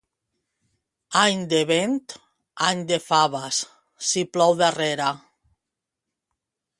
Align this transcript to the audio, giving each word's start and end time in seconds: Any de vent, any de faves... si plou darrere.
Any 1.23 1.43
de 1.51 1.59
vent, 1.71 1.93
any 2.69 2.81
de 2.93 2.99
faves... 3.09 3.59
si 4.09 4.27
plou 4.37 4.59
darrere. 4.65 5.11